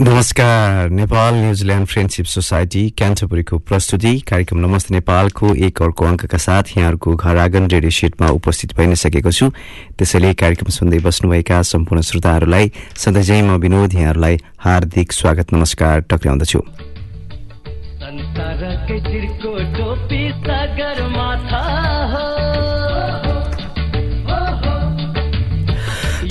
[0.00, 7.14] नमस्कार Nepal New Zealand friendship society क्यान्टबरीको प्रस्तुति कार्यक्रम नमस्ते नेपालको एक अर्को अङ्कका साथ यहाँहरूको
[7.16, 9.50] घर आँगन रेडियो सेटमा उपस्थित भइ नै सकेको छु।
[9.98, 16.60] त्यसैले कार्यक्रम सुन्दै बस्नुभएका सम्पूर्ण श्रोताहरूलाई सधैँझै म विनोद यहाँहरूलाई हार्दिक स्वागत नमस्कार टक्राउँदछु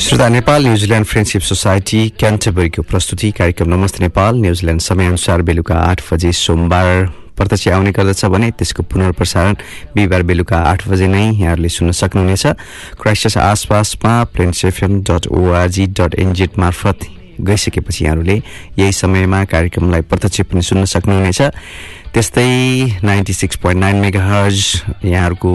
[0.07, 6.31] श्रोता Nepal New Zealand friendship society क्यान्टबरीको प्रस्तुति कार्यक्रम नमस्ते नेपाल न्युजिल्यान्ड समयअनुसार बेलुका आठ बजे
[6.31, 7.05] सोमबार
[7.37, 9.53] प्रत्यक्ष आउने गर्दछ भने त्यसको पुनर्प्रसारण
[9.95, 12.45] बिहिबार बेलुका आठ बजे नै यहाँहरूले सुन्न सक्नुहुनेछ।
[13.01, 17.07] क्राइस्टस आसपासमा Plains FM dot ORG dot NZ मार्फत
[17.43, 18.41] गइसकेपछि यहाँहरूले
[18.79, 21.41] यही समयमा कार्यक्रमलाई प्रत्यक्ष पनि सुन्न सक्नुहुनेछ।
[22.13, 22.47] त्यस्तै
[23.03, 24.63] ninety six point nine megahertz
[25.03, 25.51] यहाँहरूको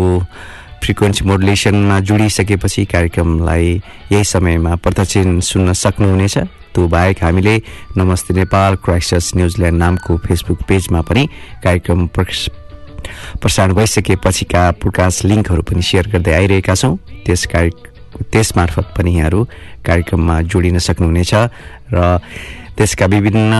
[0.83, 3.67] फ्रिक्वेन्सी मोडुलेसनमा जोडिसकेपछि कार्यक्रमलाई
[4.13, 6.37] यही समयमा प्रत्यक्ष सुन्न सक्नुहुनेछ।
[6.75, 7.55] त्यो बाहेक हामीले
[7.97, 11.23] Namaste Nepal Christchurch New Zealand नामको फेसबुक पेजमा पनि
[11.63, 17.71] कार्यक्रम प्रसारण भइसकेपछिका प्रकाश लिङ्कहरू पनि सेयर गर्दै आइरहेका छौँ। त्यस कार्य
[18.33, 19.41] त्यस मार्फत पनि यहाँहरू
[19.87, 21.33] कार्यक्रममा जोडिन सक्नुहुनेछ
[21.95, 22.19] र
[22.77, 23.55] त्यसका विभिन्न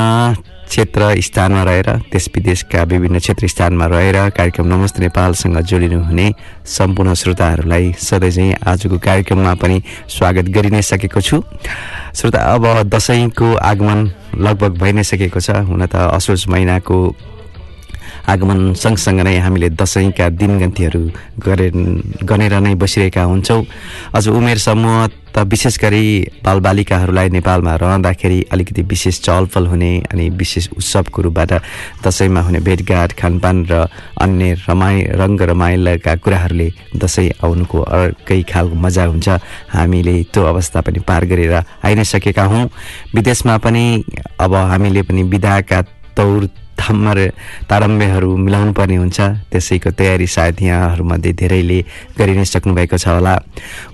[0.73, 6.27] क्षेत्र स्थानमा रहेर देश विदेशका विभिन्न क्षेत्र स्थानमा रहेर कार्यक्रम नमस्ते नेपालसँग जोडिनुहुने
[6.67, 11.43] सम्पूर्ण श्रोताहरूलाई सधैँ आजको कार्यक्रममा पनि स्वागत गरि नै सकेको छु।
[12.17, 14.01] श्रोता अब दसैँको आगमन
[14.41, 16.97] लगभग भइ नै सकेको छ। हुन त असोज महिनाको
[18.29, 21.03] आगमन सँगसँगै नै हामीले दसैँका दिनगन्तीहरू
[21.43, 21.71] गरे
[22.23, 23.63] गनेर नै बसिरहेका हुन्छौँ।
[24.15, 26.05] अझ उमेर समूह त विशेष गरी
[26.45, 31.53] बालबालिकाहरूलाई नेपालमा रहँदाखेरि अलिकति विशेष चहलपहल हुने अनि विशेष उत्सवको रूपबाट
[32.05, 33.89] दसैँमा हुने भेटघाट खानपान र
[34.21, 39.29] अन्य रमाइ रङ्ग रमाइलोका कुराहरूले दसैँ आउनुको अर्कै खालको मजा हुन्छ।
[39.73, 42.69] हामीले त्यो अवस्था पनि पार गरेर आइ नै सकेका हौँ।
[43.15, 44.05] विदेशमा पनि
[44.39, 45.81] अब हामीले पनि विधाका
[46.13, 46.49] तौर
[46.83, 47.13] थाम्मा
[47.71, 49.19] तारम्यहरू मिलाउनु पर्ने हुन्छ।
[49.53, 51.79] त्यसैको तयारी सायद यहाँहरूमध्ये धेरैले
[52.19, 53.35] गरि नै सक्नुभएको छ होला।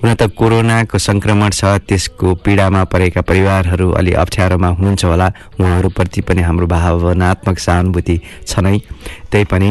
[0.00, 5.28] हुन त कोरोनाको सङ्क्रमण छ त्यसको पीडामा परेका परिवारहरू अलि अप्ठ्यारोमा हुनुहुन्छ होला।
[5.60, 8.16] उहाँहरूप्रति पनि हाम्रो भावनात्मक सहानुभूति
[8.46, 8.78] छ नै।
[9.30, 9.70] त्यही पनि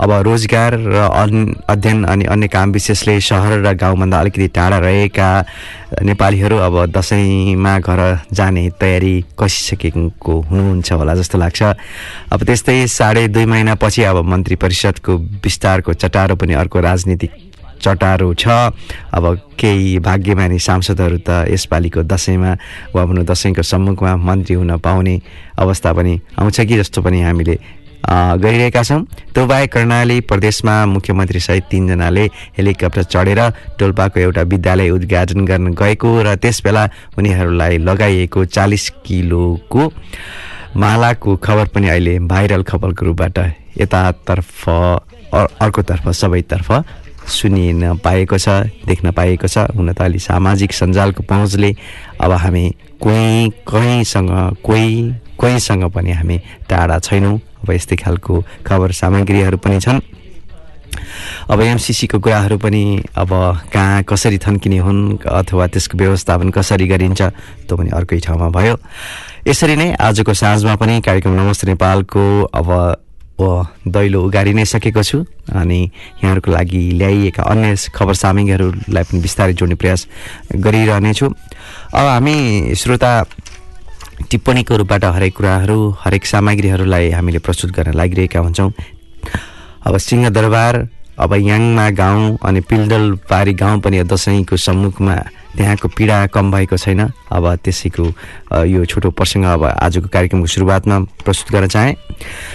[0.00, 0.96] अब रोजगार र
[1.68, 5.28] अध्ययन अनि अन्य काम विशेषले सहर र गाउँभन्दा अलिकति टाढा रहेका
[6.02, 8.00] नेपालीहरू अब दसैँमा घर
[8.32, 11.62] जाने तयारी कसिसकेको हुनुहुन्छ होला जस्तो लाग्छ।
[12.32, 17.30] अब त्यस्तै साढे दुई महिनापछि अब मन्त्री परिषदको विस्तारको चटारो पनि अर्को राजनीतिक
[17.82, 18.46] चटारो छ।
[19.12, 19.24] अब
[19.58, 22.52] केही भाग्यमानी सांसदहरू त यसपालिको दसैँमा
[22.94, 25.20] वा भनौँ दसैँको सम्मुखमा मन्त्री हुन पाउने
[25.58, 27.58] अवस्था पनि आउँछ कि जस्तो पनि हामीले
[28.04, 29.00] गरिरहेका छौँ।
[29.34, 32.24] त्यो बाहेक कर्णाली प्रदेशमा मुख्यमन्त्री सहित तिनजनाले
[32.58, 33.40] हेलिकप्टर चढेर
[33.78, 39.82] टोल्पाको एउटा विद्यालय उद्घाटन गर्न गएको र त्यसबेला उनीहरूलाई लगाइएको चालिस किलोको
[40.76, 43.38] मालाको खबर पनि अहिले भाइरल खबरको रूपबाट
[43.80, 44.68] यतातर्फ
[45.32, 46.68] अर्कोतर्फ सबैतर्फ
[47.28, 48.48] सुनिन पाएको छ
[48.86, 51.70] देख्न पाएको छ। हुन त अलि सामाजिक सञ्जालको पहुँचले
[52.20, 52.64] अब हामी
[53.00, 54.30] कोही कहीँसँग
[54.64, 54.90] कोही
[55.42, 56.36] कोहीसँग पनि हामी
[56.70, 57.36] टाढा छैनौँ।
[57.66, 60.00] अब यस्तै खालको खबर सामग्रीहरू पनि छन्।
[61.50, 62.82] अब एमसिसीको कुराहरू पनि
[63.16, 63.30] अब
[63.72, 67.22] कहाँ कसरी थन्किने हुन् अथवा त्यसको व्यवस्थापन कसरी गरिन्छ
[67.66, 68.76] त्यो पनि अर्कै ठाउँमा भयो।
[69.48, 72.22] यसरी नै आजको साँझमा पनि कार्यक्रम नमस्ते नेपालको
[72.54, 72.68] अब
[73.88, 75.80] दैलो उगारि नै सकेको छु। अनि
[76.22, 80.06] यहाँहरूको लागि ल्याइएका अन्य खबर सामग्रीहरूलाई पनि बिस्तारै जोड्ने प्रयास
[80.54, 82.36] गरिरहनेछु। अब हामी
[82.76, 83.10] श्रोता
[84.30, 88.70] टिप्पणीको रूपबाट हरेक कुराहरू हरेक सामग्रीहरूलाई हामीले प्रस्तुत गर्न लागिरहेका हुन्छौँ।
[89.86, 90.74] अब सिंहदरबार
[91.18, 95.16] अब याङमा गाउँ अनि पिल्डलपारी गाउँ पनि दसैँको सम्मुखमा
[95.52, 98.04] त्यहाँको पीडा कम भएको छैन। अब त्यसैको
[98.64, 101.94] यो छोटो प्रसङ्ग अब आजको कार्यक्रमको सुरुवातमा प्रस्तुत गर्न चाहेँ।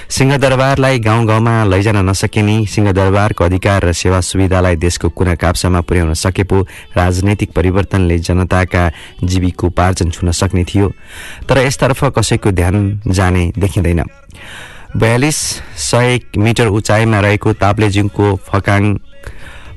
[0.09, 6.43] सिंहदरबारलाई गाउँ गाउँमा लैजान नसकिने सिंहदरबारको अधिकार र सेवा सुविधालाई देशको कुना काप्सामा पुर्याउन सके
[6.49, 6.61] पो
[6.97, 8.89] राजनैतिक परिवर्तनले जनताका
[9.23, 10.89] जीविकोपार्जन छुन सक्ने थियो।
[11.45, 14.01] तर यसतर्फ कसैको ध्यान जाने देखिँदैन।
[14.95, 15.35] बयालिस
[15.81, 18.83] सय मिटर उचाइमा रहेको ताप्लेजुङको फकाङ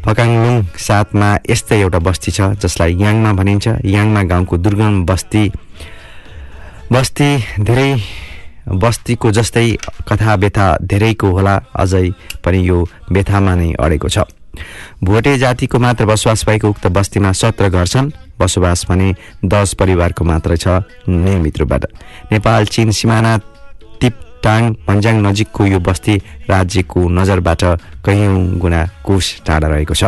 [0.04, 5.44] फकाङलुङ साथमा यस्तै एउटा बस्ती छ जसलाई याङमा भनिन्छ। याङमा गाउँको दुर्गम बस्ती
[6.92, 7.28] बस्ती
[7.60, 7.90] धेरै
[8.70, 9.66] बस्तीको जस्तै
[10.08, 12.06] कथा व्यथा धेरैको होला अझै
[12.44, 12.78] पनि यो
[13.10, 14.18] व्यथामा नै अडेको छ।
[15.04, 19.14] भोटे जातिको मात्र बसोबास भएको उक्त बस्तीमा सत्र घर छन्। बसोबास भने
[19.44, 21.82] दस परिवारको मात्र छ नियमित रूपबाट।
[22.32, 23.36] नेपाल चीन सिमाना
[24.42, 26.16] टाङ भन्ज्याङ नजिकको यो बस्ती
[26.50, 27.62] राज्यको नजरबाट
[28.04, 30.04] कैयौँ गुणा कोष टाढा रहेको छ।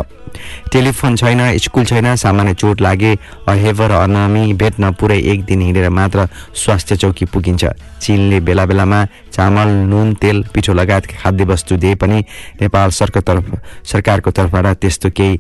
[0.72, 3.12] टेलिफोन छैन स्कुल छैन सामान्य चोट लागे
[3.48, 6.26] अहेवर अनामी भेट्न पुरै एक दिन हिँडेर मात्र
[6.56, 7.64] स्वास्थ्य चौकी पुगिन्छ।
[8.00, 12.24] चिनले बेला बेलामा चामल नुन तेल पिठो लगायत खाद्य वस्तु दिए पनि
[12.60, 13.44] नेपाल सरकार तर्फ
[13.84, 15.38] सरकारको तर्फबाट त्यस्तो केही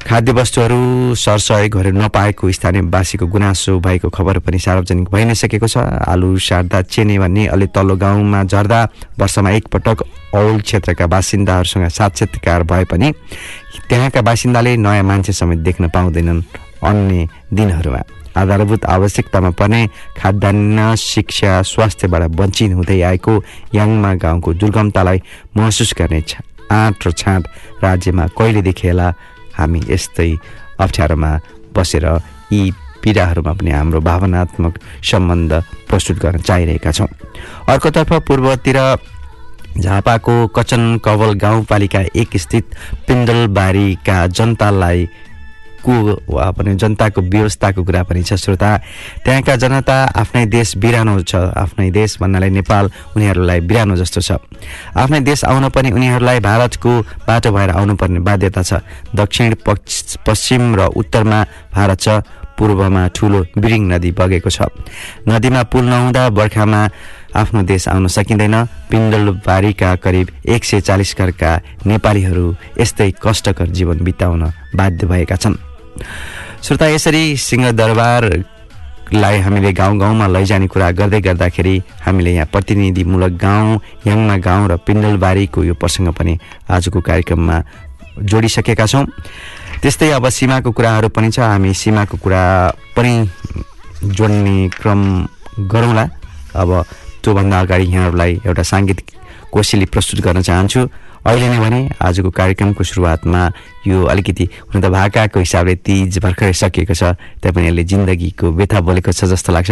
[0.00, 5.76] खाद्य वस्तुहरू सरसहयोगहरू नपाएको स्थानीयवासीको गुनासो भएको खबर पनि सार्वजनिक भइ नै सकेको छ।
[6.08, 8.80] आलु सार्दा चेने भन्ने अलि तल्लो गाउँमा झर्दा
[9.20, 10.02] वर्षमा एकपटक
[10.34, 13.12] औल क्षेत्रका बासिन्दाहरूसँग साक्षात्कार भए पनि
[13.88, 16.42] त्यहाँका बासिन्दाले नयाँ मान्छे समेत देख्न पाउँदैनन्
[16.82, 18.02] अन्य दिनहरूमा।
[18.40, 19.86] आधारभूत आवश्यकतामा पर्ने
[20.18, 23.32] खाद्यान्न शिक्षा स्वास्थ्यबाट वञ्चित हुँदै आएको
[23.74, 25.18] याङमा गाउँको दुर्गमतालाई
[25.56, 26.22] महसुस गर्ने
[26.72, 27.42] आँट र छाँट
[27.82, 29.08] राज्यमा कहिलेदेखि होला
[29.60, 30.30] हामी यस्तै
[30.80, 31.32] अप्ठ्यारोमा
[31.76, 32.06] बसेर
[32.52, 32.60] यी
[33.02, 34.74] पीडाहरूमा पनि हाम्रो भावनात्मक
[35.10, 35.52] सम्बन्ध
[35.88, 37.08] प्रस्तुत गर्न चाहिरहेका छौँ।
[37.68, 38.78] अर्कोतर्फ पूर्वतिर
[39.80, 42.74] झापाको कचन कवल गाउँपालिका एक स्थित
[43.06, 45.06] पिण्डलबारीका जनतालाई
[45.80, 45.92] को
[46.52, 48.70] पनि जनताको व्यवस्थाको कुरा पनि छ श्रोता।
[49.24, 54.30] त्यहाँका जनता आफ्नै देश बिरानो छ। आफ्नै देश भन्नाले नेपाल उनीहरूलाई बिरानो जस्तो छ।
[54.96, 56.90] आफ्नै देश आउन पनि उनीहरूलाई भारतको
[57.28, 58.72] बाटो भएर आउनुपर्ने बाध्यता छ।
[59.14, 59.54] दक्षिण
[60.26, 61.40] पश्चिम र उत्तरमा
[61.74, 62.08] भारत छ।
[62.60, 64.68] पूर्वमा ठुलो बिरिङ नदी बगेको छ।
[65.24, 66.80] नदीमा पुल नहुँदा बर्खामा
[67.32, 68.54] आफ्नो देश आउन सकिँदैन।
[68.90, 71.50] पिण्डलबारीका करिब एक सय चालिस घरका
[71.86, 72.44] नेपालीहरू
[72.76, 74.42] यस्तै कष्टकर जीवन बिताउन
[74.76, 75.69] बाध्य भएका छन्।
[76.62, 84.36] श्रोता यसरी सिंहदरबारलाई हामीले गाउँ गाउँमा लैजाने कुरा गर्दै गर्दाखेरि हामीले यहाँ प्रतिनिधिमूलक गाउँ याङमा
[84.38, 86.38] गाउँ र पिण्डलबारीको यो प्रसङ्ग पनि
[86.70, 87.62] आजको कार्यक्रममा
[88.20, 89.06] जोडिसकेका छौँ।
[89.82, 92.42] त्यस्तै अब सीमाको कुराहरू पनि छ। हामी सीमाको कुरा
[92.96, 93.12] पनि
[94.04, 95.00] जोड्ने क्रम
[95.72, 96.04] गरौँला।
[96.54, 96.84] अब
[97.22, 99.06] त्योभन्दा अगाडि यहाँहरूलाई एउटा साङ्गीतिक
[99.52, 100.80] कोसेली प्रस्तुत गर्न चाहन्छु।
[101.26, 103.40] अहिले नै भने आजको कार्यक्रमको सुरुवातमा
[103.86, 109.12] यो अलिकति हुन त भाकाको हिसाबले तिज भर्खरै सकिएको छ। पनि यसले जिन्दगीको व्यथा बोलेको
[109.12, 109.70] छ जस्तो लाग्छ।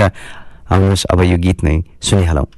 [0.69, 2.58] आउनुहोस् अब यो गीत नै सुनिहालौँ।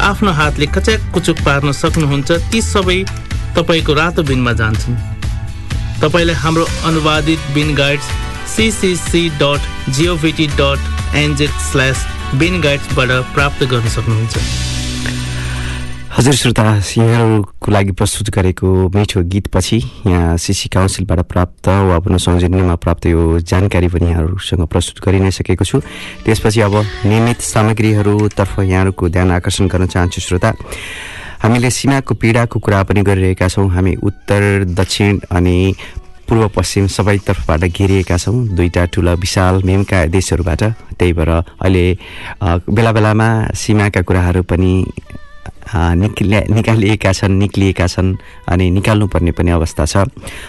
[0.00, 2.98] आफ्नो हातले कच्याक कुचुक पार्न सक्नुहुन्छ ती सबै
[3.56, 4.96] तपाईँको रातो बिनमा जान्छन्।
[6.02, 8.08] तपाईँलाई हाम्रो अनुवादित bin guides
[8.54, 12.06] CCC dot GOVT dot NZ slash
[12.38, 14.67] bin गाइड्सबाट प्राप्त गर्न सक्नुहुन्छ।
[16.18, 16.62] हजुर श्रोता
[16.98, 23.38] यहाँहरूको लागि प्रस्तुत गरेको मिठो गीतपछि यहाँ सिसी काउन्सिलबाट प्राप्त वा पुनः सौजन्यमा प्राप्त यो
[23.38, 25.78] जानकारी पनि यहाँहरूसँग प्रस्तुत गरि नै सकेको छु।
[26.26, 26.74] त्यसपछि अब
[27.06, 30.52] नियमित सामग्रीहरूतर्फ यहाँहरूको ध्यान आकर्षण गर्न चाहन्छु श्रोता।
[31.38, 35.56] हामीले सीमाको पीडाको कुरा पनि गरिरहेका छौँ। हामी उत्तर दक्षिण अनि
[36.26, 40.62] पूर्व पश्चिम सबैतर्फबाट घेरिएका छौँ। दुईवटा ठुला विशाल मेमका देशहरूबाट।
[40.98, 41.86] त्यही भएर अहिले
[42.42, 44.74] बेला बेलामा सीमाका कुराहरू पनि
[45.74, 48.16] निक्ल्या निकालिएका छन् निक्लिएका छन्
[48.48, 49.96] अनि निकाल्नुपर्ने पनि अवस्था छ।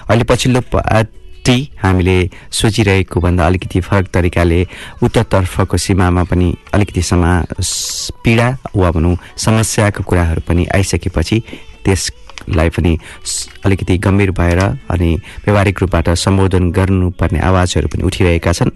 [0.10, 2.18] अहिले पछिल्लो पार्टी हामीले
[2.52, 4.60] सोचिरहेको भन्दा अलिकति फरक तरिकाले
[5.04, 7.32] उत्तरतर्फको सीमामा पनि अलिकति समा
[8.24, 11.38] पीडा वा भनौँ समस्याको कुराहरू पनि आइसकेपछि
[11.86, 12.10] त्यस
[12.50, 12.98] लाई पनि
[13.66, 14.60] अलिकति गम्भीर भएर
[14.92, 15.12] अनि
[15.46, 18.72] व्यवहारिक रूपबाट सम्बोधन गर्नुपर्ने आवाजहरू पनि उठिरहेका छन्।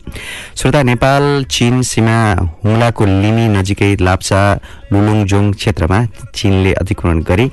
[0.55, 2.17] श्रोता नेपाल चीन सीमा
[2.63, 4.41] हुम्लाको लिमी नजिकै लाप्चा
[4.93, 5.99] लुलुङजोङ क्षेत्रमा
[6.35, 7.45] चीनले अतिक्रमण गरी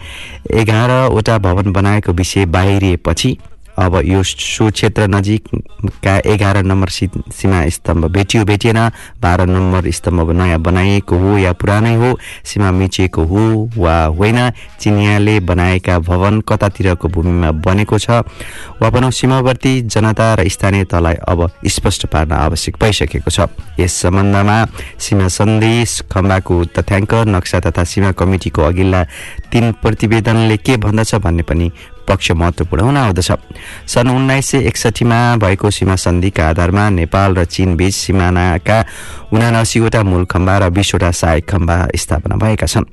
[0.60, 3.36] एघारवटा भवन बनाएको विषय बाहिरिएपछि
[3.80, 8.78] अब यो सो क्षेत्र नजिकका एघार नम्बर सीमा स्तम्भ भेटियो भेटिएन।
[9.22, 12.10] बाह्र नम्बर स्तम्भ नयाँ बनाइएको हो या पुरानै हो
[12.44, 13.42] सीमा मिचिएको हो
[13.76, 14.38] वा होइन
[14.80, 18.10] चिनियाले बनाएका भवन कतातिरको भूमिमा बनेको छ।
[18.80, 23.49] वा भनौँ सीमावर्ती जनता र स्थानीय तलाई अब स्पष्ट पार्न आवश्यक भइसकेको छ।
[23.80, 24.58] यस सम्बन्धमा
[24.99, 29.04] सीमा सन्देश खम्बाको तथ्याङ्क नक्सा तथा सीमा कमिटिको अघिल्ला
[29.52, 31.70] तीन प्रतिवेदनले के भन्दछ भन्ने पनि
[32.11, 33.31] पक्ष महत्त्वपूर्ण हुन आउँदछ
[33.87, 38.79] सन् उन्नाइस सय एकसठीमा भएको सीमा सन्धिका आधारमा नेपाल र चीन बीच सिमानाका
[39.33, 42.85] उनासीवटा मूल खम्बा र बिसवटा सहायक खम्बा स्थापना भएका छन्।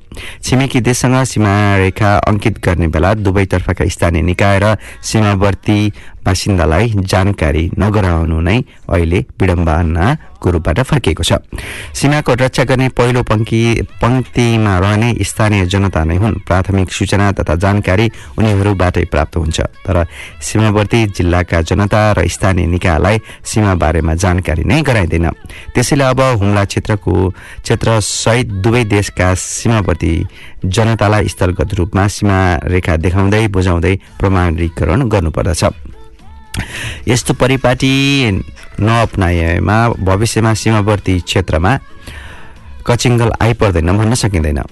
[0.42, 5.78] छिमेकी देशसँग सीमा रेखा अङ्कित गर्ने बेला दुवैतर्फका स्थानीय निकाय र सीमावर्ती
[6.28, 8.58] बासिन्दालाई जानकारी नगराउनु नै
[8.92, 11.40] अहिले विडम्बनाको रूपबाट फर्किएको छ।
[11.96, 13.60] सीमाको रक्षा गर्ने पहिलो पङ्क्ति
[14.02, 18.06] पङ्क्तिमा रहने स्थानीय जनता नै हुन्। प्राथमिक सूचना तथा जानकारी
[18.38, 19.96] उनीहरूबाटै प्राप्त हुन्छ। तर
[20.38, 25.26] सीमावर्ती जिल्लाका जनता र स्थानीय निकायलाई सीमा बारेमा जानकारी नै गराइँदैन।
[25.74, 27.12] त्यसैले अब हुम्ला क्षेत्रको
[27.64, 30.12] क्षेत्र सहित दुवै देशका सीमावर्ती
[30.64, 35.97] जनतालाई स्थलगत रूपमा सीमा रेखा देखाउँदै बुझाउँदै प्रमाणीकरण गर्नुपर्दछ।
[37.08, 37.92] यस्तो परिपाटी
[38.80, 41.78] नअपनाएमा भविष्यमा सीमावर्ती क्षेत्रमा
[42.86, 44.62] कचिङ्गल आइपर्दैन भन्न सकिँदैन।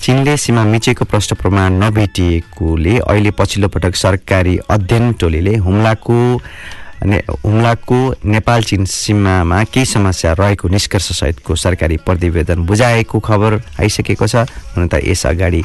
[0.00, 6.16] चीनले सीमा मिचेको प्रष्ट प्रमाण नभेटिएकोले अहिले पछिल्लो पटक सरकारी अध्ययन टोलीले हुम्लाको
[7.04, 14.48] ने हुम्लाको नेपाल चीन सीमामा केही समस्या रहेको निष्कर्षसहितको सरकारी प्रतिवेदन बुझाएको खबर आइसकेको छ।
[14.76, 15.62] हुन त यस अगाडि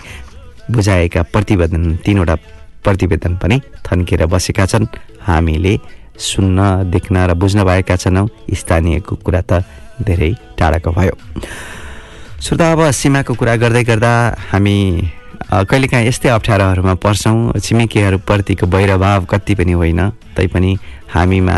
[0.72, 2.36] बुझाएका प्रतिवेदन तिनवटा
[2.86, 4.86] प्रतिवेदन पनि थन्किएर बसेका छन्।
[5.28, 5.74] हामीले
[6.16, 6.60] सुन्न
[6.94, 9.66] देख्न र बुझ्न भएका छैनौँ। स्थानीयको कुरा त
[10.00, 11.16] धेरै टाढाको भयो।
[12.40, 14.12] श्रोता अब सीमाको कुरा गर्दै गर्दा
[14.52, 14.78] हामी
[15.46, 20.02] कहिलेकाहीँ यस्तै अप्ठ्यारोहरूमा पर्छौँ। छिमेकीहरूप्रतिको वैरभाव कति पनि होइन
[20.36, 20.72] तैपनि
[21.14, 21.58] हामीमा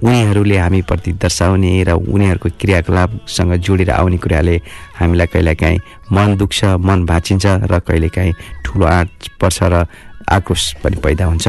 [0.00, 4.56] उनीहरूले हामीप्रति दर्शाउने र उनीहरूको क्रियाकलापसँग जोडेर आउने कुराले
[4.96, 5.78] हामीलाई कहिलेकाहीँ
[6.12, 8.32] मन दुख्छ मन भाँचिन्छ र कहिलेकाहीँ
[8.64, 9.84] ठुलो आँट पर्छ र
[10.28, 11.46] आक्रोश पनि पैदा हुन्छ।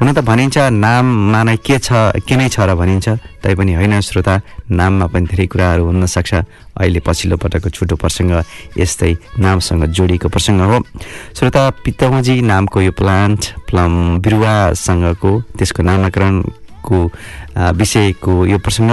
[0.00, 3.06] हुन त भनिन्छ नाममा नै के छ के नै छ र भनिन्छ
[3.42, 4.34] तैपनि होइन श्रोता
[4.70, 6.32] नाममा पनि धेरै कुराहरू हुन सक्छ
[6.80, 8.32] अहिले पछिल्लो पटकको छुटो प्रसङ्ग
[8.78, 10.78] यस्तै नामसँग जोडिएको प्रसङ्ग हो।
[11.36, 13.92] श्रोता पितौजी नामको यो प्लान्ट प्लम
[14.22, 16.98] बिरुवासँगको त्यसको नामाकरणको
[17.78, 18.90] विषयको यो प्रसङ्ग।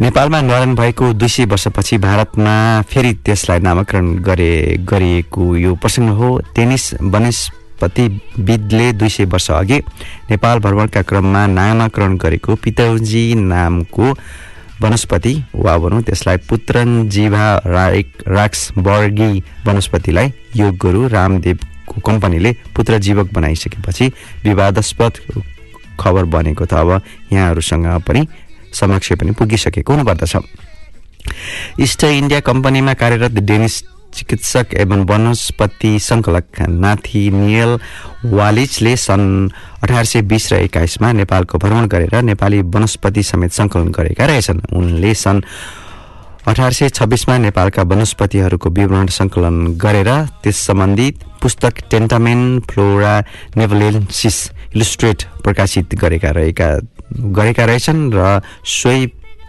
[0.00, 2.54] नेपालमा न्वारण भएको दुई सय वर्षपछि भारतमा
[2.90, 6.84] फेरि त्यसलाई नामाकरण गरे गरिएको यो प्रसङ्ग हो। टेनिस
[7.14, 9.78] वनस्पतिविदले दुई सय वर्ष अघि
[10.30, 14.10] नेपाल भ्रमणका क्रममा नामाकरण गरेको पितौजी नामको
[14.82, 19.32] वनस्पति वा भनौँ त्यसलाई पुत्रनजीवा राइक राक्स वर्गी
[19.66, 24.12] वनस्पतिलाई योग गुरु रामदेवको कम्पनीले पुत्रजीवक बनाइसकेपछि
[24.44, 25.22] विवादास्पद
[26.00, 26.90] खबर बनेको त अब
[27.32, 28.26] यहाँहरूसँग पनि
[28.74, 30.36] समक्ष पनि पुगिसकेको हुनुपर्दछ।
[31.80, 33.82] इस्ट इन्डिया कम्पनीमा कार्यरत डेनिस
[34.14, 37.78] चिकित्सक एवं वनस्पति सङ्कलक नाथी नियल
[38.30, 39.48] वालिजले सन्
[39.82, 45.14] अठार सय बिस र एक्काइसमा नेपालको भ्रमण गरेर नेपाली वनस्पति समेत सङ्कलन गरेका रहेछन्। उनले
[45.14, 45.42] सन्
[46.46, 50.10] अठार सय छब्बिसमा नेपालका वनस्पतिहरूको विवरण सङ्कलन गरेर
[50.42, 52.40] त्यस सम्बन्धित पुस्तक टेन्टामेन
[52.70, 53.14] फ्लोरा
[53.56, 54.36] नेभलेन्सिस
[54.74, 56.68] इलिस्ट्रेट प्रकाशित गरेका रहेका
[57.38, 59.06] गरेका रहेछन् र सोही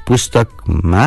[0.08, 1.04] पुस्तकमा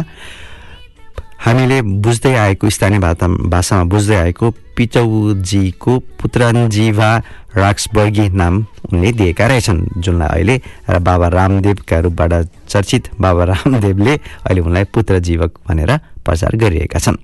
[1.39, 2.99] हामीले बुझ्दै आएको स्थानीय
[3.47, 7.11] भाषामा बुझ्दै आएको पिचौजीको पुत्रन्जीवा
[7.57, 8.55] राक्सबर्गी नाम
[8.93, 10.57] उनले दिएका रहेछन् जुनलाई अहिले
[10.91, 12.33] र बाबा रामदेवका रूपबाट
[12.69, 14.15] चर्चित बाबा रामदेवले
[14.47, 15.91] अहिले उनलाई पुत्र जीवक भनेर
[16.27, 17.17] प्रचार गरिरहेका छन्।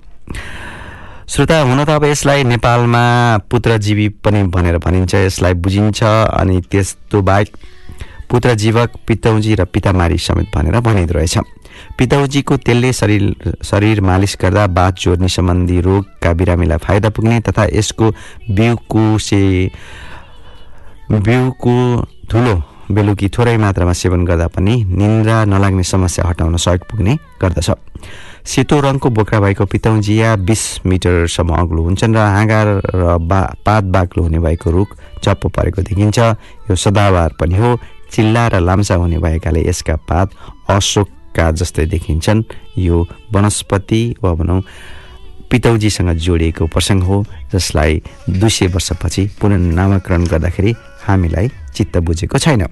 [1.25, 3.01] श्रोता हुन त अब यसलाई नेपालमा
[3.49, 7.49] पुत्रजीवी पनि भनेर भनिन्छ यसलाई बुझिन्छ अनि त्यस्तो बाहेक
[8.29, 11.37] पुत्रजीवक पितौजी र पितामारी समेत भनेर भनिँदो रहेछ।
[11.97, 18.11] पितौजीको तेलले शरीर शरीर मालिस गर्दा बाथ जोड्ने सम्बन्धी रोगका बिरामीलाई फाइदा पुग्ने तथा यसको
[18.53, 19.41] बिउको से
[21.09, 21.75] बिउको
[22.29, 22.55] ठुलो
[22.91, 27.69] बेलुकी थोरै मात्रामा सेवन गर्दा पनि निन्द्रा नलाग्ने समस्या हटाउन सहयोग पुग्ने गर्दछ।
[28.45, 32.61] सेतो रङको बोक्रा भएको पितौजिया बिस मिटरसम्म अग्लो हुन्छन् र हाँगा
[32.93, 34.89] र बा पात बाक्लो हुने भएको रुख
[35.25, 36.19] चप्पो परेको देखिन्छ।
[36.69, 37.77] यो सदाबार पनि हो।
[38.13, 40.29] चिल्ला र लाम्सा हुने भएकाले यसका पात
[40.69, 42.43] अशोकका जस्तै देखिन्छन्।
[42.77, 42.97] यो
[43.33, 44.61] वनस्पति वा भनौँ
[45.49, 50.71] पितौजीसँग जोडिएको प्रसङ्ग हो जसलाई दुई सय वर्षपछि पुनः नामाकरण गर्दाखेरि
[51.07, 52.67] हामीलाई चित्त बुझेको छैन।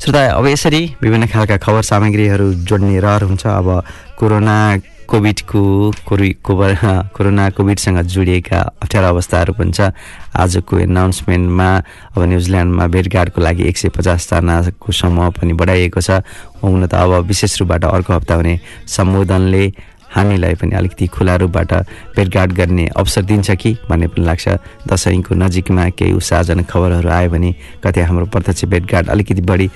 [0.00, 3.68] श्रोता अब यसरी विभिन्न खालका खबर सामग्रीहरू जोड्ने रहर हुन्छ। अब
[4.16, 4.56] कोरोना
[5.04, 5.60] कोभिडको
[6.08, 9.92] कोरि कोरोना कोभिडसँग जोडिएका अप्ठ्यारो अवस्थाहरू पनि छ।
[10.32, 11.68] आजको एनाउन्समेन्टमा
[12.16, 16.24] अब न्युजिल्यान्डमा भेटघाटको लागि एक सय पचासजनाको समूह पनि बढाइएको छ।
[16.64, 18.56] हुन त अब विशेष रूपबाट अर्को हप्ता हुने
[18.88, 19.64] सम्बोधनले
[20.10, 21.72] हामीलाई पनि अलिकति खुला रूपबाट
[22.16, 24.48] भेटघाट गर्ने अवसर दिन्छ कि भन्ने पनि लाग्छ।
[24.88, 27.50] दसैँको नजिकमा केही उत्साहजनक खबरहरू आयो भने
[27.84, 29.68] कतै हाम्रो प्रत्यक्ष भेटघाट अलिकति बढी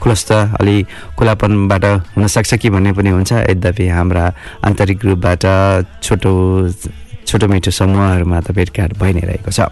[0.00, 0.76] खुलस्त अलि
[1.18, 1.84] खुलापनबाट
[2.16, 4.24] हुनसक्छ कि भन्ने पनि हुन्छ। यद्यपि हाम्रा
[4.64, 5.44] आन्तरिक रूपबाट
[6.02, 6.32] छोटो
[7.26, 9.68] छोटो मिठो समूहहरूमा त भेटघाट भइ नै रहेको छ।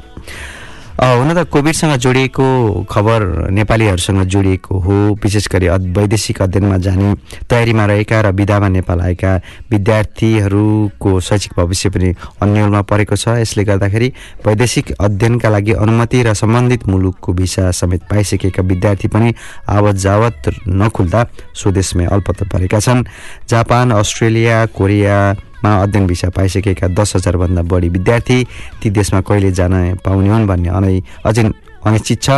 [1.00, 2.44] हुन त कोभिडसँग जोडिएको
[2.84, 7.14] खबर नेपालीहरूसँग जोडिएको हो। विशेष गरी वैदेशिक अध्ययनमा जाने
[7.48, 9.32] तयारीमा रहेका र विधामा नेपाल आएका
[9.70, 14.12] विद्यार्थीहरूको शैक्षिक भविष्य पनि अन्यलमा परेको छ। यसले गर्दाखेरि
[14.44, 19.34] वैदेशिक अध्ययनका लागि अनुमति र सम्बन्धित मुलुकको भिसा समेत पाइसकेका विद्यार्थी पनि
[19.72, 23.04] आवत जावत नखुल्दा स्वदेशमै अल्पत्र परेका छन्।
[23.48, 25.16] जापान अस्ट्रेलिया कोरिया
[25.64, 28.38] मा अध्ययन भिसा पाइसकेका दस हजारभन्दा बढी विद्यार्थी
[28.82, 31.44] ती देशमा कहिले जान पाउने हुन् भन्ने अनै अझै
[31.80, 32.28] अनिश्चित छ।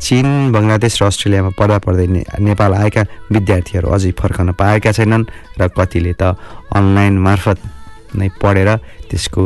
[0.00, 2.06] चिन बङ्गलादेश र अस्ट्रेलियामा पढ्दा पढ्दै
[2.40, 5.24] नेपाल आएका विद्यार्थीहरू अझै फर्कन पाएका छैनन्
[5.60, 6.36] र कतिले त
[6.72, 7.58] अनलाइन मार्फत
[8.16, 8.70] नै पढेर
[9.08, 9.42] त्यसको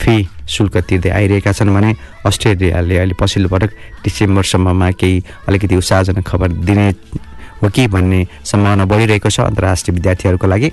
[0.00, 0.14] फी
[0.48, 1.90] शुल्क तिर्दै आइरहेका छन् भने
[2.28, 3.70] अस्ट्रेलियाले अहिले पछिल्लो पटक
[4.04, 5.16] डिसेम्बरसम्ममा केही
[5.48, 6.88] अलिकति उत्साहजनक खबर दिने
[7.60, 10.68] हो कि भन्ने सम्भावना बढिरहेको छ अन्तर्राष्ट्रिय विद्यार्थीहरूको लागि।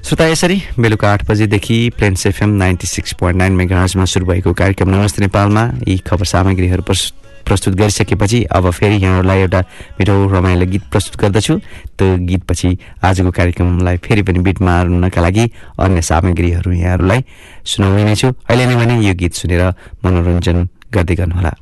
[0.00, 4.88] श्रोता यसरी बेलुका आठ बजेदेखि Plains FM ninety six point nine मेगाजमा सुरु भएको कार्यक्रम
[4.90, 9.60] नमस्ते नेपालमा। यी खबर सामग्रीहरू प्रस्तुत गरिसकेपछि अब फेरि यहाँहरूलाई एउटा
[10.00, 11.58] मिठो रमाइलो गीत प्रस्तुत गर्दछु।
[12.00, 15.44] त्यो गीतपछि आजको कार्यक्रमलाई फेरि पनि बिट मार्नका लागि
[15.78, 17.24] अन्य सामग्रीहरू यहाँहरूलाई
[17.66, 19.62] सुनाउनेछु अहिले नै भने यो गीत सुनेर
[20.04, 21.52] मनोरञ्जन गर्दै गर्नुहोला।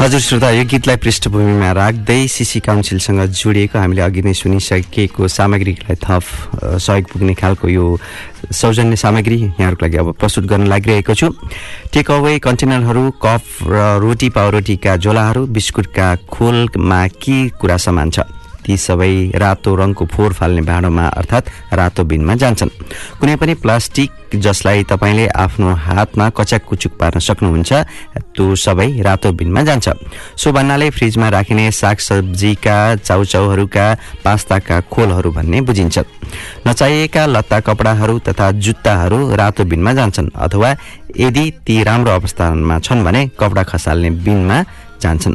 [0.00, 6.24] हजुर श्रोता यो गीतलाई पृष्ठभूमिमा राख्दै सिसी काउन्सिलसँग जोडिएको हामीले अघि नै सुनिसकेको सामग्रीलाई थप
[6.78, 7.86] सहयोग पुग्ने खालको यो
[8.50, 11.28] सौजन्य सामग्री यहाँहरूको लागि अब प्रस्तुत गर्न लागिरहेको छु।
[11.92, 18.41] टेक अवे कन्टेनरहरू कफ र रोटी पाउरोटीका झोलाहरू बिस्कुटका खोलमा के कुरा सामान छ?
[18.64, 22.70] ती सबै रातो रङको फोहोर फाल्ने भाँडोमा अर्थात् रातो बिनमा जान्छन्।
[23.20, 27.72] कुनै पनि प्लास्टिक जसलाई तपाईँले आफ्नो हातमा कच्याक कुचुक पार्न सक्नुहुन्छ
[28.32, 29.88] त्यो सबै रातो बिनमा जान्छ।
[30.36, 33.86] सो भन्नाले फ्रिजमा राखिने सागसब्जीका चाउचाउहरूका
[34.24, 35.98] पास्ताका खोलहरू भन्ने बुझिन्छ।
[36.66, 40.70] नचाहिएका लत्ता कपडाहरू तथा जुत्ताहरू रातो बिनमा जान्छन् अथवा
[41.12, 44.58] यदि ती राम्रो अवस्थामा छन् भने कपडा खसाल्ने बिनमा
[45.02, 45.34] जान्छन्।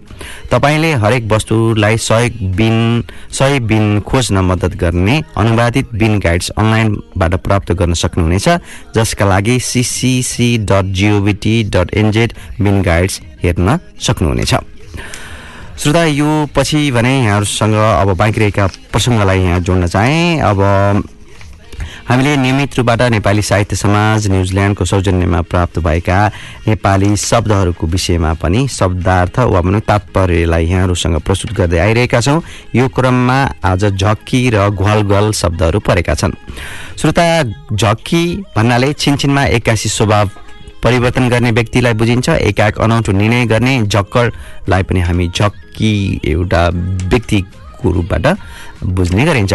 [0.51, 7.71] तपाईँले हरेक वस्तुलाई सहयोग बिन सही बिन खोज्न मद्दत गर्ने अनुवादित बिन गाइड्स अनलाइनबाट प्राप्त
[7.73, 8.47] गर्न सक्नुहुनेछ
[8.95, 14.53] जसका लागि CCC dot GOVT dot NZ bin guides हेर्न सक्नुहुनेछ।
[15.77, 20.57] श्रोता यो पछि भने यहाँहरूसँग अब बाँकी रहेका प्रसङ्गलाई यहाँ जोड्न चाहेँ। अब
[22.07, 26.19] हामीले नियमित रूपबाट नेपाली साहित्य समाज न्युजिल्यान्डको सौजन्यमा प्राप्त भएका
[26.67, 32.41] नेपाली शब्दहरूको विषयमा पनि शब्दार्थ वा भनौँ तात्पर्यलाई यहाँहरूसँग प्रस्तुत गर्दै आइरहेका छौँ।
[32.75, 36.31] यो क्रममा आज झक्की र घ्वाल ग्वाल शब्दहरू परेका छन्।
[36.95, 37.25] श्रोता
[37.75, 38.23] झक्की
[38.55, 40.29] भन्नाले छिनछिनमा एक्कासी स्वभाव
[40.83, 45.93] परिवर्तन गर्ने व्यक्तिलाई बुझिन्छ एकाएक अनौठो निर्णय गर्ने झक्करलाई पनि हामी झक्की
[46.23, 46.67] एउटा
[47.11, 48.27] व्यक्तिको रूपबाट
[48.95, 49.53] बुझ्ने गरिन्छ।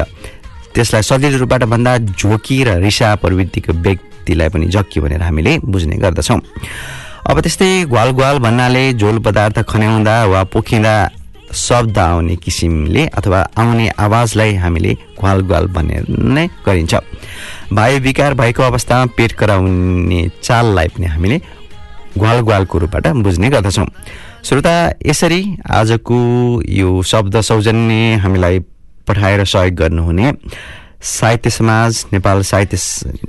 [0.74, 6.40] त्यसलाई सजिलो रूपबाट भन्दा झोकी र रिसा प्रवृत्तिको व्यक्तिलाई पनि झक्की भनेर हामीले बुझ्ने गर्दछौँ।
[7.30, 10.94] अब त्यस्तै ग्वाल ग्वाल भन्नाले झोल पदार्थ खन्याउँदा वा पोखिँदा
[11.52, 16.94] शब्द आउने किसिमले अथवा आउने आवाजलाई हामीले ग्वाल ग्वाल भनेर नै गरिन्छ।
[17.72, 21.40] वायु विकार भएको अवस्थामा पेट कराउने चाललाई पनि हामीले
[22.18, 23.86] ग्वाल ग्वालको रूपबाट बुझ्ने गर्दछौँ।
[24.44, 24.74] श्रोता
[25.06, 26.18] यसरी आजको
[26.68, 28.58] यो शब्द सौजन्य हामीलाई
[29.08, 30.32] पठाएर सहयोग गर्नुहुने।
[31.02, 32.76] साहित्य समाज नेपाल साहित्य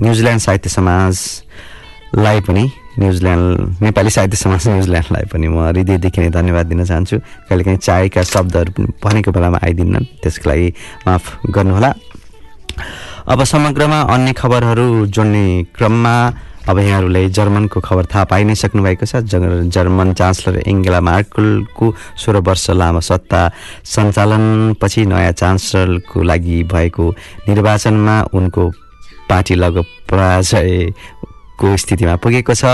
[0.02, 2.64] न्युजिल्यान्ड साहित्य समाजलाई पनि
[2.98, 8.86] न्युजिल्यान्ड नेपाली साहित्य समाज न्युजिल्यान्डलाई पनि म हृदयदेखि नै धन्यवाद दिन चाहन्छु। कहिलेकाहीँ चाहेका शब्दहरू
[9.02, 10.68] भनेको बेलामा आइदिन्न त्यसको लागि
[11.06, 11.90] माफ गर्नुहोला।
[13.32, 16.16] अब समग्रमा अन्य खबरहरू जोड्ने क्रममा
[16.68, 19.20] अब यहाँहरूलाई जर्मनको खबर थाहा पाइ नै सक्नुभएको छ।
[19.68, 23.40] जर्मन चान्सलर एङ्गेला मार्कलको सोह्र वर्ष लामो सत्ता
[23.84, 27.04] सञ्चालनपछि नयाँ चान्सलरको लागि भएको
[27.48, 28.64] निर्वाचनमा उनको
[29.28, 32.64] पार्टी लगभग पराजयको स्थितिमा पुगेको छ।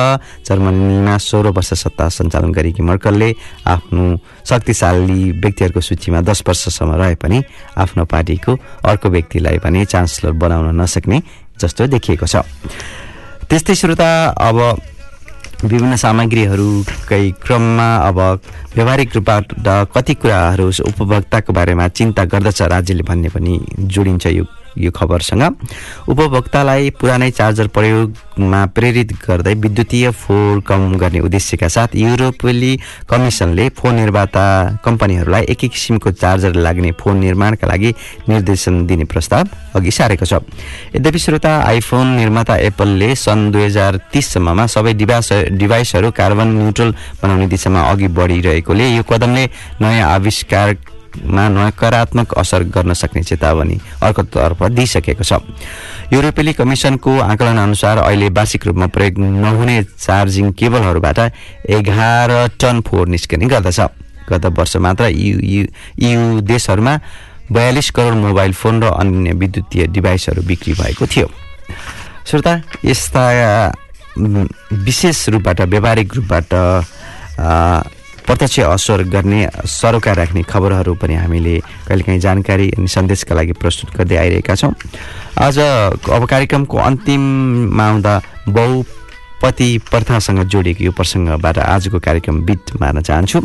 [0.46, 3.30] जर्मनीमा सोह्र वर्ष सत्ता सञ्चालन गरेकी मर्कलले
[3.66, 4.04] आफ्नो
[4.46, 7.42] शक्तिशाली व्यक्तिहरूको सूचीमा दस वर्षसम्म रहे पनि
[7.74, 8.52] आफ्नो पार्टीको
[8.86, 11.22] अर्को व्यक्तिलाई पनि चान्सलर बनाउन नसक्ने
[11.60, 12.46] जस्तो देखिएको छ।
[13.50, 14.08] त्यस्तै श्रोता
[14.40, 14.58] अब
[15.62, 18.18] विभिन्न सामग्रीहरूकै क्रममा अब
[18.76, 19.46] व्यवहारिक रूपबाट
[19.94, 23.54] कति कुराहरू उपभोक्ताको बारेमा चिन्ता गर्दछ राज्यले भन्ने पनि
[23.90, 24.44] जोडिन्छ यो
[24.78, 25.42] यो खबरसँग।
[26.08, 32.72] उपभोक्तालाई पुरानै चार्जर प्रयोगमा प्रेरित गर्दै विद्युतीय फोहोर कम गर्ने उद्देश्यका साथ युरोपेली
[33.10, 34.44] कमिसनले फोन निर्माता
[34.84, 37.94] कम्पनीहरूलाई एकै किसिमको चार्जर लाग्ने फोन निर्माणका लागि
[38.28, 39.44] निर्देशन दिने प्रस्ताव
[39.76, 40.42] अघि सारेको छ।
[40.94, 46.90] यद्यपि श्रोता आइफोन निर्माता एप्पलले सन् दुई हजार तिससम्ममा सबै डिभाइस डिभाइसहरू कार्बन न्युट्रल
[47.22, 49.44] बनाउने दिशामा अघि बढिरहेकोले यो कदमले
[49.80, 50.74] नयाँ आविष्कार
[51.26, 55.32] मा नकारात्मक असर गर्न सक्ने चेतावनी अर्कोतर्फ दिइसकेको छ।
[56.12, 61.18] युरोपेली कमिसनको आकलन अनुसार अहिले वार्षिक रूपमा प्रयोग नहुने चार्जिङ केबलहरूबाट
[61.70, 63.80] एघार टन फोहोर निस्कने गर्दछ।
[64.30, 65.66] गत वर्ष मात्र यु
[65.98, 66.94] यु देशहरूमा
[67.50, 71.26] बयालिस करोड मोबाइल फोन र अन्य विद्युतीय डिभाइसहरू बिक्री भएको थियो।
[72.26, 72.52] श्रोता
[72.84, 73.22] यस्ता
[74.18, 76.54] विशेष रूपबाट व्यावहारिक रूपबाट
[78.30, 84.16] प्रत्यक्ष असर गर्ने सरोकार राख्ने खबरहरू पनि हामीले कहिलेकाहीँ जानकारी अनि सन्देशका लागि प्रस्तुत गर्दै
[84.16, 84.70] आइरहेका छौँ।
[85.34, 88.14] आज अब कार्यक्रमको अन्तिममा आउँदा
[88.48, 93.40] बहुपति प्रथासँग जोडिएको यो प्रसङ्गबाट आजको कार्यक्रम बिट मार्न चाहन्छु।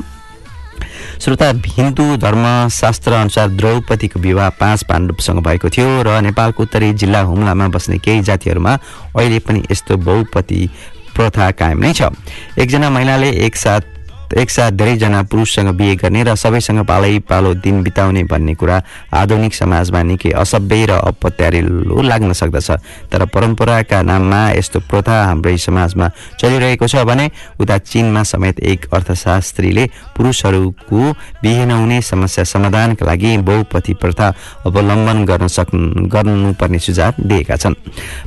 [1.21, 7.67] श्रोता हिन्दू धर्मशास्त्र अनुसार द्रौपदीको विवाह पाँच पाण्डवसँग भएको थियो र नेपालको उत्तरी जिल्ला हुम्लामा
[7.73, 8.77] बस्ने केही जातिहरूमा
[9.17, 10.69] अहिले पनि यस्तो बहुपति
[11.17, 12.13] प्रथा कायम नै छ।
[12.61, 13.94] एकजना महिलाले एकसाथ
[14.33, 18.81] एकसाथ धेरैजना पुरुषसँग बिहे गर्ने र सबैसँग पालै पालो दिन बिताउने भन्ने कुरा
[19.13, 22.69] आधुनिक समाजमा निकै असभ्य र अपत्यारिलो लाग्न सक्दछ।
[23.11, 26.09] तर परम्पराका नाममा यस्तो प्रथा हाम्रै समाजमा
[26.39, 29.85] चलिरहेको छ भने उता चिनमा समेत एक अर्थशास्त्रीले
[30.17, 31.01] पुरुषहरूको
[31.43, 34.27] बिहे नहुने समस्या समाधानका लागि बहुपति प्रथा
[34.65, 35.75] अवलम्बन गर्न सक्
[36.09, 37.75] गर्नुपर्ने सुझाव दिएका छन्।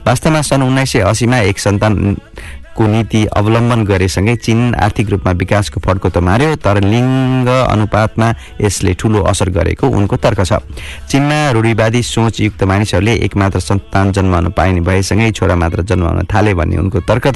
[0.06, 2.16] वास्तवमा सन् उन्नाइस सय असीमा एक सन्तान
[2.78, 8.28] को नीति अवलम्बन गरेसँगै चीन आर्थिक रूपमा विकासको फड्को त मार्यो तर लिङ्ग अनुपातमा
[8.60, 10.62] यसले ठूलो असर गरेको उनको तर्क छ।
[11.10, 16.76] चीनमा रूढिवादी सोचयुक्त मानिसहरूले एक मात्र सन्तान जन्माउन पाइने भएसँगै छोरा मात्र जन्माउन थाले भन्ने
[16.78, 17.26] उनको तर्क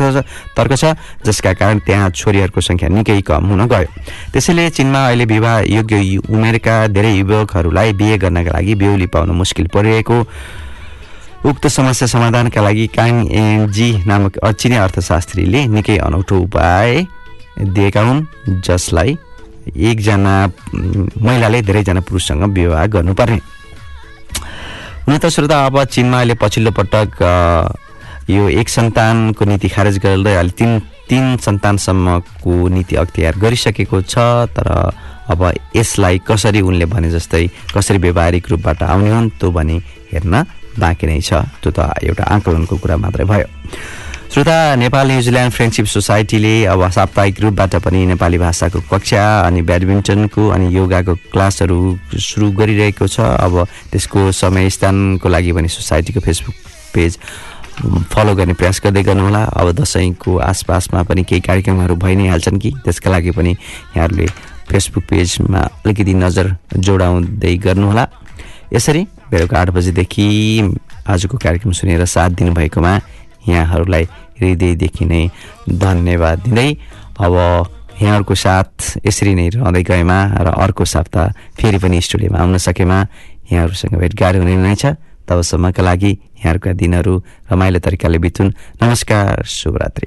[0.56, 0.94] तर्क छ
[1.26, 3.88] जसका कारण त्यहाँ छोरीहरूको सङ्ख्या निकै कम हुन गयो।
[4.32, 6.00] त्यसैले चीनमा अहिले विवाह योग्य
[6.30, 10.16] उमेरका धेरै युवकहरूलाई बिहे गर्नका लागि बेहुली पाउन मुस्किल परिरहेको
[11.42, 13.12] उक्त समस्या समाधानका लागि काङ
[13.74, 17.06] जी नामक चिनी अर्थशास्त्रीले निकै अनौठो उपाय
[17.58, 18.22] दिएका हुन्
[18.62, 19.16] जसलाई
[19.90, 20.34] एकजना
[21.18, 23.40] महिलाले धेरैजना पुरुषसँग विवाह गर्नुपर्ने।
[25.06, 27.10] हुन त श्रोता अब चिनमा अहिले पछिल्लो पटक
[28.30, 30.78] यो एक सन्तानको नीति खारेज गर्दै अहिले तिन
[31.10, 34.70] तिन सन्तानसम्मको नीति अख्तियार गरिसकेको छ तर
[35.26, 35.40] अब
[35.76, 39.76] यसलाई कसरी उनले भने जस्तै कसरी व्यावहारिक रूपबाट आउने हुन् त्यो भने
[40.12, 40.34] हेर्न
[40.78, 43.46] बाँकी नै छ। त्यो त एउटा आकलनको कुरा मात्रै भयो।
[44.32, 50.66] श्रोता नेपाल न्युजिल्यान्ड फ्रेन्डसिप सोसाइटीले अब साप्ताहिक रूपबाट पनि नेपाली भाषाको कक्षा अनि ब्याडमिन्टनको अनि
[50.72, 51.76] योगाको क्लासहरू
[52.16, 56.54] सुरु गरिरहेको छ। अब त्यसको समय स्थानको लागि पनि सोसाइटीको फेसबुक
[56.96, 57.18] पेज
[58.08, 62.70] फलो गर्ने प्रयास गर्दै गर्नुहोला। अब दसैँको आसपासमा पनि केही कार्यक्रमहरू भइ नै हाल्छन् कि?
[62.84, 63.52] त्यसका लागि पनि
[63.96, 64.26] यहाँहरूले
[64.72, 66.46] फेसबुक पेजमा अलिकति नजर
[66.80, 68.04] जोडाउँदै गर्नुहोला।
[68.72, 70.26] यसरी बेलुका आठ बजीदेखि
[71.08, 72.92] आजको कार्यक्रम सुनेर साथ दिनुभएकोमा
[73.48, 74.04] यहाँहरूलाई
[74.38, 75.22] हृदयदेखि नै
[75.72, 76.68] धन्यवाद दिँदै
[77.16, 77.34] अब
[78.02, 78.70] यहाँहरूको साथ
[79.06, 82.98] यसरी नै रहँदै गएमा र अर्को साप्ताह फेरि पनि स्टुडियोमा आउन सकेमा
[83.52, 87.14] यहाँहरूसँग भेटघाट हुने नै छ। तबसम्मका लागि यहाँहरूका दिनहरू
[87.52, 88.50] रमाइलो तरिकाले बितुन्।
[88.82, 90.06] नमस्कार शुभरात्री।